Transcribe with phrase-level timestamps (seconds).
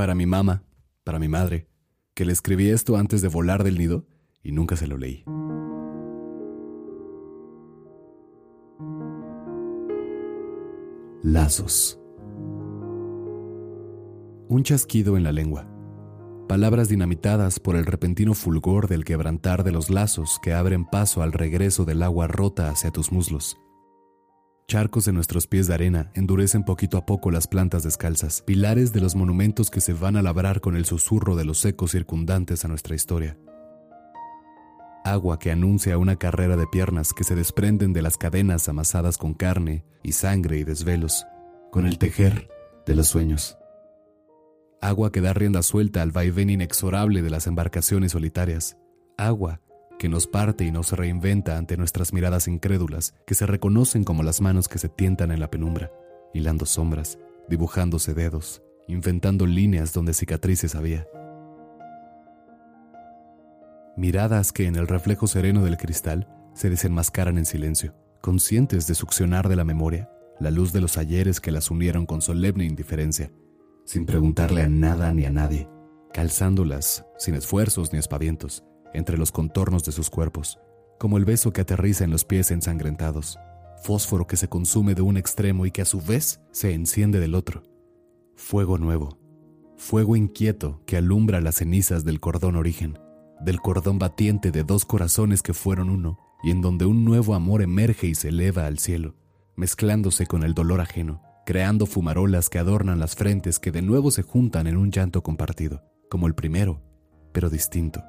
[0.00, 0.62] Para mi mamá,
[1.04, 1.68] para mi madre,
[2.14, 4.06] que le escribí esto antes de volar del nido
[4.42, 5.24] y nunca se lo leí.
[11.22, 12.00] Lazos.
[14.48, 15.68] Un chasquido en la lengua.
[16.48, 21.34] Palabras dinamitadas por el repentino fulgor del quebrantar de los lazos que abren paso al
[21.34, 23.58] regreso del agua rota hacia tus muslos.
[24.70, 29.00] Charcos de nuestros pies de arena endurecen poquito a poco las plantas descalzas, pilares de
[29.00, 32.68] los monumentos que se van a labrar con el susurro de los ecos circundantes a
[32.68, 33.36] nuestra historia.
[35.04, 39.34] Agua que anuncia una carrera de piernas que se desprenden de las cadenas amasadas con
[39.34, 41.26] carne y sangre y desvelos,
[41.72, 42.48] con el tejer
[42.86, 43.58] de los sueños.
[44.80, 48.76] Agua que da rienda suelta al vaivén inexorable de las embarcaciones solitarias.
[49.18, 49.60] Agua
[50.00, 54.40] que nos parte y nos reinventa ante nuestras miradas incrédulas, que se reconocen como las
[54.40, 55.92] manos que se tientan en la penumbra,
[56.32, 57.18] hilando sombras,
[57.50, 61.06] dibujándose dedos, inventando líneas donde cicatrices había.
[63.94, 69.50] Miradas que en el reflejo sereno del cristal se desenmascaran en silencio, conscientes de succionar
[69.50, 73.30] de la memoria la luz de los ayeres que las unieron con solemne indiferencia,
[73.84, 75.68] sin preguntarle a nada ni a nadie,
[76.14, 78.64] calzándolas, sin esfuerzos ni espavientos,
[78.94, 80.58] entre los contornos de sus cuerpos,
[80.98, 83.38] como el beso que aterriza en los pies ensangrentados,
[83.82, 87.34] fósforo que se consume de un extremo y que a su vez se enciende del
[87.34, 87.62] otro,
[88.34, 89.18] fuego nuevo,
[89.76, 92.98] fuego inquieto que alumbra las cenizas del cordón origen,
[93.40, 97.62] del cordón batiente de dos corazones que fueron uno, y en donde un nuevo amor
[97.62, 99.16] emerge y se eleva al cielo,
[99.56, 104.22] mezclándose con el dolor ajeno, creando fumarolas que adornan las frentes que de nuevo se
[104.22, 106.82] juntan en un llanto compartido, como el primero,
[107.32, 108.02] pero distinto.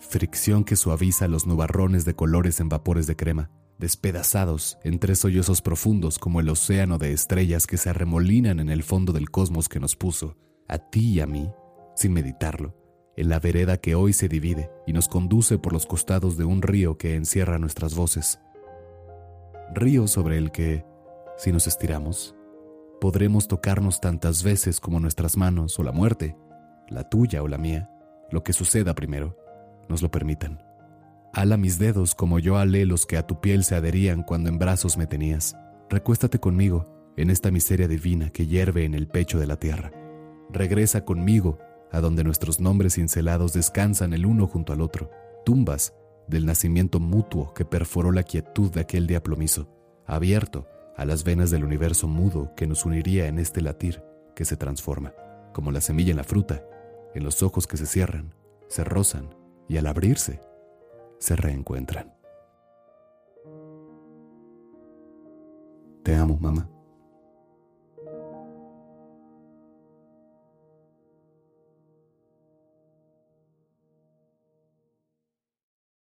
[0.00, 5.60] Fricción que suaviza los nubarrones de colores en vapores de crema, despedazados en tres sollozos
[5.60, 9.80] profundos como el océano de estrellas que se arremolinan en el fondo del cosmos que
[9.80, 10.36] nos puso,
[10.68, 11.50] a ti y a mí,
[11.96, 12.76] sin meditarlo,
[13.16, 16.62] en la vereda que hoy se divide y nos conduce por los costados de un
[16.62, 18.40] río que encierra nuestras voces.
[19.74, 20.84] Río sobre el que,
[21.36, 22.36] si nos estiramos,
[23.00, 26.36] podremos tocarnos tantas veces como nuestras manos o la muerte,
[26.88, 27.90] la tuya o la mía,
[28.30, 29.36] lo que suceda primero,
[29.88, 30.62] nos lo permitan.
[31.32, 34.58] Ala mis dedos como yo alé los que a tu piel se adherían cuando en
[34.58, 35.56] brazos me tenías.
[35.90, 39.92] Recuéstate conmigo en esta miseria divina que hierve en el pecho de la tierra.
[40.50, 41.58] Regresa conmigo
[41.92, 45.10] a donde nuestros nombres cincelados descansan el uno junto al otro,
[45.44, 45.94] tumbas
[46.26, 49.68] del nacimiento mutuo que perforó la quietud de aquel día plomizo,
[50.06, 50.66] abierto
[50.96, 54.02] a las venas del universo mudo que nos uniría en este latir
[54.34, 55.14] que se transforma,
[55.52, 56.64] como la semilla en la fruta,
[57.14, 58.34] en los ojos que se cierran,
[58.68, 59.37] se rozan
[59.68, 60.40] y al abrirse,
[61.18, 62.14] se reencuentran.
[66.02, 66.70] Te amo, mamá.